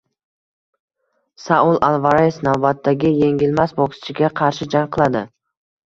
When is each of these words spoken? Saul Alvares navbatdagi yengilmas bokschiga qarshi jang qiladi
Saul 1.43 1.77
Alvares 1.89 2.41
navbatdagi 2.49 3.13
yengilmas 3.23 3.79
bokschiga 3.83 4.35
qarshi 4.45 4.73
jang 4.77 4.93
qiladi 4.99 5.29